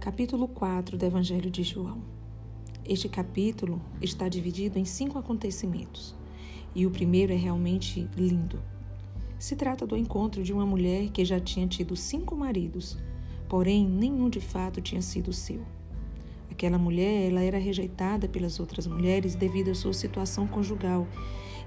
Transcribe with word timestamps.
Capítulo 0.00 0.48
4 0.48 0.98
do 0.98 1.04
Evangelho 1.04 1.50
de 1.50 1.62
João. 1.62 2.02
Este 2.84 3.08
capítulo 3.08 3.80
está 4.00 4.28
dividido 4.28 4.78
em 4.78 4.84
cinco 4.84 5.18
acontecimentos 5.18 6.14
e 6.74 6.86
o 6.86 6.90
primeiro 6.90 7.32
é 7.32 7.36
realmente 7.36 8.08
lindo. 8.16 8.60
Se 9.38 9.56
trata 9.56 9.86
do 9.86 9.96
encontro 9.96 10.42
de 10.42 10.52
uma 10.52 10.66
mulher 10.66 11.10
que 11.10 11.24
já 11.24 11.40
tinha 11.40 11.66
tido 11.66 11.96
cinco 11.96 12.36
maridos, 12.36 12.98
porém 13.48 13.86
nenhum 13.86 14.28
de 14.28 14.40
fato 14.40 14.80
tinha 14.80 15.02
sido 15.02 15.32
seu. 15.32 15.62
Aquela 16.50 16.78
mulher, 16.78 17.30
ela 17.30 17.40
era 17.40 17.58
rejeitada 17.58 18.28
pelas 18.28 18.60
outras 18.60 18.86
mulheres 18.86 19.34
devido 19.34 19.70
à 19.70 19.74
sua 19.74 19.92
situação 19.92 20.46
conjugal, 20.46 21.06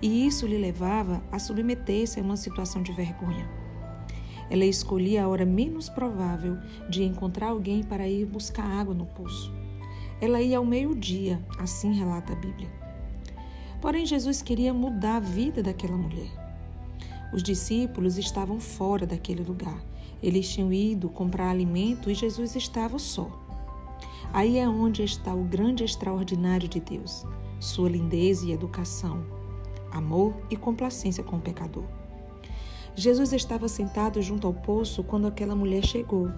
e 0.02 0.26
isso 0.28 0.46
lhe 0.46 0.58
levava 0.58 1.24
a 1.32 1.40
submeter-se 1.40 2.20
a 2.20 2.24
uma 2.24 2.38
situação 2.38 2.84
de 2.84 2.92
vergonha. 2.92 3.65
Ela 4.50 4.66
escolhia 4.66 5.24
a 5.24 5.28
hora 5.28 5.46
menos 5.46 5.90
provável 5.90 6.58
de 6.90 7.04
encontrar 7.04 7.50
alguém 7.50 7.84
para 7.84 8.08
ir 8.08 8.26
buscar 8.26 8.66
água 8.66 8.94
no 8.94 9.06
poço. 9.06 9.54
Ela 10.22 10.42
ia 10.42 10.58
ao 10.58 10.66
meio-dia, 10.66 11.44
assim 11.60 11.94
relata 11.94 12.34
a 12.34 12.36
Bíblia. 12.36 12.70
Porém, 13.82 14.06
Jesus 14.06 14.42
queria 14.42 14.74
mudar 14.74 15.18
a 15.18 15.20
vida 15.20 15.62
daquela 15.62 15.98
mulher. 15.98 16.32
Os 17.34 17.44
discípulos 17.44 18.18
estavam 18.18 18.60
fora 18.60 19.06
daquele 19.06 19.44
lugar. 19.44 19.84
Eles 20.24 20.50
tinham 20.50 20.72
ido 20.72 21.10
comprar 21.10 21.50
alimento 21.50 22.10
e 22.10 22.16
Jesus 22.16 22.56
estava 22.56 22.98
só. 22.98 23.30
Aí 24.32 24.58
é 24.58 24.68
onde 24.68 25.04
está 25.04 25.34
o 25.34 25.44
grande 25.44 25.84
extraordinário 25.84 26.68
de 26.68 26.80
Deus, 26.80 27.26
sua 27.60 27.90
lindeza 27.90 28.46
e 28.46 28.52
educação, 28.52 29.26
amor 29.92 30.36
e 30.50 30.56
complacência 30.56 31.24
com 31.24 31.38
o 31.38 31.42
pecador. 31.42 31.86
Jesus 32.96 33.34
estava 33.34 33.68
sentado 33.68 34.22
junto 34.22 34.48
ao 34.48 34.54
poço 34.54 35.04
quando 35.04 35.28
aquela 35.28 35.56
mulher 35.56 35.84
chegou, 35.84 36.32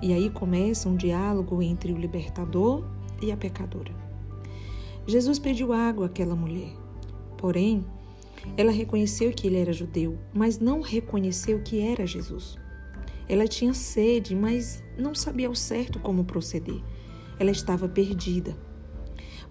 e 0.00 0.12
aí 0.12 0.30
começa 0.30 0.88
um 0.88 0.96
diálogo 0.96 1.60
entre 1.60 1.92
o 1.92 1.98
libertador 1.98 2.84
e 3.20 3.32
a 3.32 3.36
pecadora. 3.36 3.92
Jesus 5.06 5.38
pediu 5.38 5.72
água 5.72 6.06
àquela 6.06 6.36
mulher, 6.36 6.72
porém, 7.36 7.84
ela 8.56 8.70
reconheceu 8.70 9.32
que 9.32 9.46
ele 9.46 9.58
era 9.58 9.72
judeu, 9.72 10.18
mas 10.32 10.58
não 10.58 10.80
reconheceu 10.80 11.60
que 11.62 11.80
era 11.80 12.06
Jesus. 12.06 12.56
Ela 13.28 13.48
tinha 13.48 13.74
sede, 13.74 14.36
mas 14.36 14.82
não 14.98 15.14
sabia 15.14 15.48
ao 15.48 15.54
certo 15.54 15.98
como 15.98 16.24
proceder. 16.24 16.80
Ela 17.38 17.50
estava 17.50 17.88
perdida. 17.88 18.56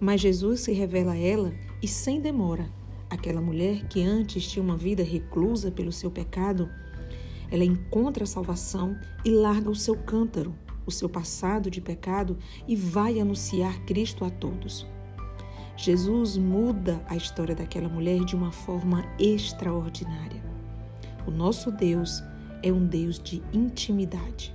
Mas 0.00 0.20
Jesus 0.20 0.60
se 0.60 0.72
revela 0.72 1.12
a 1.12 1.18
ela 1.18 1.52
e, 1.82 1.88
sem 1.88 2.20
demora, 2.20 2.70
aquela 3.14 3.40
mulher 3.40 3.86
que 3.88 4.02
antes 4.02 4.46
tinha 4.46 4.62
uma 4.62 4.76
vida 4.76 5.02
reclusa 5.02 5.70
pelo 5.70 5.92
seu 5.92 6.10
pecado, 6.10 6.68
ela 7.50 7.64
encontra 7.64 8.24
a 8.24 8.26
salvação 8.26 8.98
e 9.24 9.30
larga 9.30 9.70
o 9.70 9.74
seu 9.74 9.96
cântaro, 9.96 10.54
o 10.86 10.90
seu 10.90 11.08
passado 11.08 11.70
de 11.70 11.80
pecado 11.80 12.36
e 12.66 12.76
vai 12.76 13.20
anunciar 13.20 13.84
Cristo 13.84 14.24
a 14.24 14.30
todos. 14.30 14.86
Jesus 15.76 16.36
muda 16.36 17.02
a 17.08 17.16
história 17.16 17.54
daquela 17.54 17.88
mulher 17.88 18.24
de 18.24 18.36
uma 18.36 18.52
forma 18.52 19.04
extraordinária. 19.18 20.42
O 21.26 21.30
nosso 21.30 21.70
Deus 21.70 22.22
é 22.62 22.72
um 22.72 22.86
Deus 22.86 23.18
de 23.18 23.42
intimidade. 23.52 24.54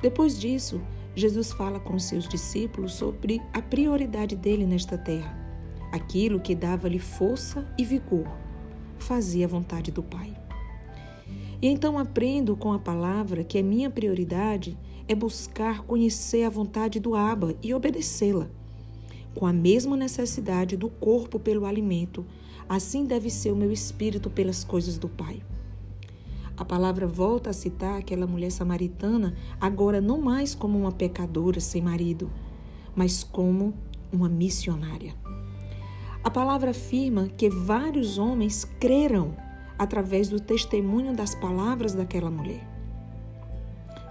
Depois 0.00 0.38
disso, 0.38 0.80
Jesus 1.14 1.50
fala 1.52 1.80
com 1.80 1.98
seus 1.98 2.28
discípulos 2.28 2.92
sobre 2.92 3.40
a 3.52 3.62
prioridade 3.62 4.36
dele 4.36 4.66
nesta 4.66 4.98
terra, 4.98 5.34
aquilo 5.96 6.40
que 6.40 6.54
dava-lhe 6.54 6.98
força 6.98 7.66
e 7.76 7.84
vigor, 7.84 8.26
fazia 8.98 9.46
a 9.46 9.48
vontade 9.48 9.90
do 9.90 10.02
Pai. 10.02 10.36
E 11.60 11.66
então 11.66 11.98
aprendo 11.98 12.56
com 12.56 12.72
a 12.72 12.78
palavra 12.78 13.42
que 13.42 13.58
a 13.58 13.62
minha 13.62 13.90
prioridade 13.90 14.78
é 15.08 15.14
buscar 15.14 15.82
conhecer 15.82 16.44
a 16.44 16.50
vontade 16.50 17.00
do 17.00 17.14
Abba 17.14 17.54
e 17.62 17.72
obedecê-la. 17.72 18.48
Com 19.34 19.46
a 19.46 19.52
mesma 19.52 19.96
necessidade 19.96 20.76
do 20.76 20.88
corpo 20.88 21.38
pelo 21.38 21.66
alimento, 21.66 22.24
assim 22.68 23.04
deve 23.04 23.30
ser 23.30 23.52
o 23.52 23.56
meu 23.56 23.70
espírito 23.70 24.30
pelas 24.30 24.64
coisas 24.64 24.98
do 24.98 25.08
Pai. 25.08 25.42
A 26.56 26.64
palavra 26.64 27.06
volta 27.06 27.50
a 27.50 27.52
citar 27.52 27.98
aquela 27.98 28.26
mulher 28.26 28.50
samaritana, 28.50 29.34
agora 29.60 30.00
não 30.00 30.20
mais 30.20 30.54
como 30.54 30.78
uma 30.78 30.90
pecadora 30.90 31.60
sem 31.60 31.82
marido, 31.82 32.30
mas 32.94 33.22
como 33.22 33.74
uma 34.10 34.28
missionária. 34.28 35.14
A 36.26 36.30
palavra 36.30 36.72
afirma 36.72 37.28
que 37.28 37.48
vários 37.48 38.18
homens 38.18 38.64
creram 38.80 39.36
através 39.78 40.28
do 40.28 40.40
testemunho 40.40 41.14
das 41.14 41.36
palavras 41.36 41.94
daquela 41.94 42.28
mulher. 42.28 42.68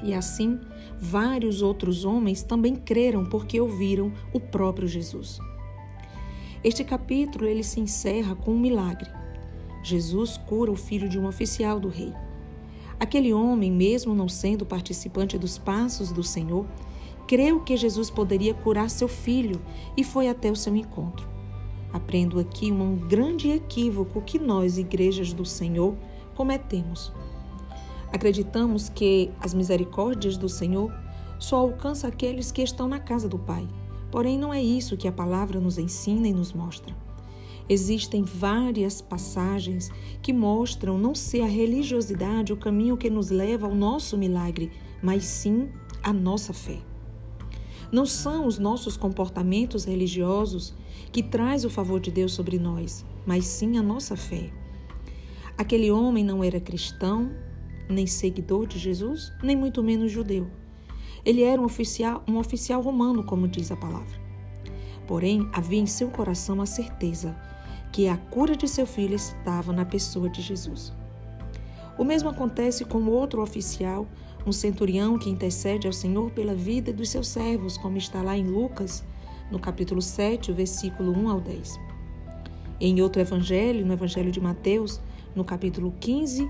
E 0.02 0.14
assim, 0.14 0.58
vários 0.98 1.62
outros 1.62 2.06
homens 2.06 2.42
também 2.42 2.74
creram 2.74 3.26
porque 3.26 3.59
ouviram 3.59 4.14
o 4.31 4.40
próprio 4.40 4.88
Jesus. 4.88 5.40
Este 6.64 6.86
capítulo 6.86 7.48
ele 7.48 7.66
se 7.66 7.81
encerra 7.81 8.34
com 8.34 8.52
um 8.53 8.59
milagre. 8.59 9.12
Jesus 9.84 10.38
cura 10.38 10.72
o 10.72 10.78
filho 10.78 11.09
de 11.09 11.20
um 11.20 11.28
oficial 11.28 11.82
do 11.82 11.90
rei. 11.90 12.14
Aquele 12.97 13.34
homem, 13.34 13.70
mesmo 13.70 14.16
não 14.16 14.30
sendo 14.30 14.66
participante 14.66 15.38
dos 15.38 15.58
passos 15.58 16.14
do 16.14 16.24
Senhor, 16.24 16.66
creu 17.28 17.59
que 17.59 17.76
Jesus 17.76 18.09
poderia 18.09 18.53
curar 18.53 18.90
seu 18.90 19.09
filho 19.09 19.62
e 19.97 20.03
foi 20.06 20.30
até 20.30 20.50
o 20.50 20.56
seu 20.56 20.74
encontro. 20.78 21.34
Aprendo 21.96 22.42
aqui 22.42 22.74
um 22.74 22.98
grande 22.98 23.50
equívoco 23.50 24.22
que 24.22 24.38
nós, 24.38 24.78
igrejas 24.78 25.32
do 25.32 25.46
Senhor, 25.46 25.96
cometemos. 26.36 27.14
Acreditamos 28.12 28.90
que 28.90 29.32
as 29.40 29.54
misericórdias 29.54 30.36
do 30.36 30.50
Senhor 30.50 30.94
só 31.40 31.56
alcançam 31.56 32.10
aqueles 32.10 32.52
que 32.52 32.62
estão 32.62 32.90
na 32.90 33.00
casa 33.00 33.30
do 33.30 33.40
Pai. 33.40 33.66
Porém, 34.12 34.38
não 34.38 34.54
é 34.54 34.62
isso 34.62 34.98
que 34.98 35.08
a 35.08 35.12
palavra 35.12 35.58
nos 35.58 35.78
ensina 35.78 36.28
e 36.28 36.34
nos 36.34 36.52
mostra. 36.52 36.94
Existem 37.70 38.24
várias 38.24 39.00
passagens 39.00 39.90
que 40.22 40.34
mostram 40.34 40.98
não 40.98 41.16
ser 41.16 41.44
a 41.44 41.48
religiosidade 41.48 42.52
o 42.52 42.58
caminho 42.58 42.98
que 42.98 43.10
nos 43.10 43.30
leva 43.30 43.68
ao 43.68 43.74
nosso 43.74 44.18
milagre, 44.18 44.70
mas 45.02 45.24
sim 45.24 45.70
a 46.04 46.12
nossa 46.12 46.52
fé. 46.52 46.78
Não 47.91 48.06
são 48.06 48.47
os 48.47 48.57
nossos 48.57 48.97
comportamentos 48.97 49.85
religiosos 49.85 50.73
que 51.12 51.23
traz 51.23 51.63
o 51.66 51.69
favor 51.69 52.00
de 52.00 52.12
Deus 52.12 52.34
sobre 52.34 52.57
nós, 52.57 53.06
mas 53.25 53.46
sim 53.46 53.78
a 53.78 53.84
nossa 53.84 54.16
fé. 54.16 54.51
Aquele 55.57 55.90
homem 55.91 56.23
não 56.23 56.44
era 56.44 56.59
cristão, 56.59 57.31
nem 57.90 58.06
seguidor 58.06 58.68
de 58.68 58.78
Jesus, 58.78 59.31
nem 59.41 59.56
muito 59.56 59.84
menos 59.84 60.12
judeu. 60.12 60.47
Ele 61.23 61.44
era 61.44 61.62
um 61.62 61.66
oficial, 61.66 62.23
um 62.28 62.38
oficial 62.38 62.81
romano, 62.81 63.23
como 63.23 63.47
diz 63.47 63.72
a 63.72 63.75
palavra. 63.75 64.19
Porém, 65.07 65.47
havia 65.53 65.79
em 65.79 65.85
seu 65.85 66.09
coração 66.09 66.62
a 66.62 66.66
certeza 66.66 67.35
que 67.91 68.07
a 68.07 68.17
cura 68.17 68.56
de 68.56 68.67
seu 68.67 68.85
filho 68.85 69.16
estava 69.16 69.72
na 69.72 69.85
pessoa 69.85 70.29
de 70.29 70.41
Jesus. 70.41 70.91
O 71.98 72.04
mesmo 72.04 72.30
acontece 72.30 72.84
com 72.84 73.06
outro 73.06 73.42
oficial, 73.42 74.06
um 74.46 74.52
centurião 74.52 75.18
que 75.18 75.30
intercede 75.30 75.88
ao 75.88 75.94
Senhor 75.94 76.30
pela 76.32 76.54
vida 76.54 76.92
dos 76.92 77.10
seus 77.10 77.28
servos, 77.28 77.78
como 77.78 77.98
está 77.98 78.22
lá 78.22 78.38
em 78.38 78.46
Lucas, 78.46 79.04
no 79.50 79.60
capítulo 79.60 80.02
7, 80.02 80.52
versículo 80.52 81.12
1 81.12 81.30
ao 81.30 81.40
10. 81.40 81.80
Em 82.82 83.02
outro 83.02 83.22
evangelho, 83.22 83.86
no 83.86 83.94
evangelho 83.94 84.32
de 84.32 84.42
Mateus, 84.42 85.00
no 85.34 85.46
capítulo 85.46 85.94
15, 86.00 86.50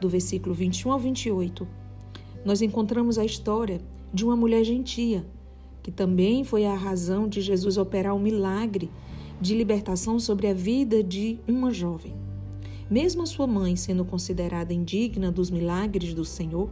do 0.00 0.08
versículo 0.08 0.54
21 0.54 0.92
ao 0.92 0.98
28, 0.98 1.68
nós 2.44 2.62
encontramos 2.62 3.18
a 3.18 3.24
história 3.24 3.80
de 4.12 4.24
uma 4.24 4.36
mulher 4.36 4.64
gentia, 4.64 5.26
que 5.82 5.90
também 5.90 6.44
foi 6.44 6.64
a 6.64 6.74
razão 6.74 7.28
de 7.28 7.42
Jesus 7.42 7.76
operar 7.76 8.14
um 8.14 8.18
milagre 8.18 8.90
de 9.40 9.54
libertação 9.54 10.18
sobre 10.18 10.48
a 10.48 10.54
vida 10.54 11.02
de 11.02 11.38
uma 11.46 11.72
jovem. 11.72 12.27
Mesmo 12.90 13.22
a 13.22 13.26
sua 13.26 13.46
mãe 13.46 13.76
sendo 13.76 14.04
considerada 14.04 14.72
indigna 14.72 15.30
dos 15.30 15.50
milagres 15.50 16.14
do 16.14 16.24
Senhor, 16.24 16.70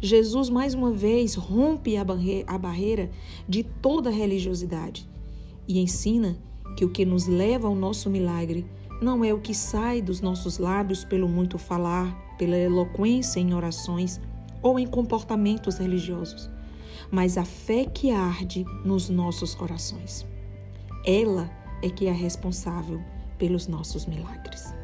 Jesus 0.00 0.50
mais 0.50 0.74
uma 0.74 0.90
vez 0.92 1.34
rompe 1.34 1.96
a, 1.96 2.04
barre 2.04 2.44
a 2.46 2.58
barreira 2.58 3.10
de 3.48 3.62
toda 3.62 4.10
religiosidade 4.10 5.08
e 5.66 5.78
ensina 5.78 6.36
que 6.76 6.84
o 6.84 6.90
que 6.90 7.04
nos 7.04 7.26
leva 7.26 7.68
ao 7.68 7.74
nosso 7.74 8.10
milagre 8.10 8.66
não 9.00 9.24
é 9.24 9.32
o 9.32 9.40
que 9.40 9.54
sai 9.54 10.02
dos 10.02 10.20
nossos 10.20 10.58
lábios 10.58 11.04
pelo 11.04 11.28
muito 11.28 11.58
falar, 11.58 12.36
pela 12.36 12.56
eloquência 12.56 13.40
em 13.40 13.54
orações 13.54 14.20
ou 14.62 14.78
em 14.78 14.86
comportamentos 14.86 15.78
religiosos, 15.78 16.50
mas 17.10 17.38
a 17.38 17.44
fé 17.44 17.84
que 17.84 18.10
arde 18.10 18.64
nos 18.84 19.08
nossos 19.08 19.54
corações. 19.54 20.26
Ela 21.04 21.50
é 21.82 21.88
que 21.88 22.06
é 22.06 22.12
responsável 22.12 23.00
pelos 23.38 23.66
nossos 23.66 24.06
milagres. 24.06 24.74